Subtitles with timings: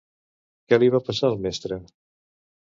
[0.73, 1.79] Què li va passar al mestre?